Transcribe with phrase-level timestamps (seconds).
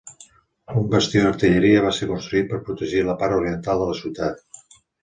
[0.81, 4.79] Un bastió d'artilleria va ser construït per protegir la part oriental de la ciutat.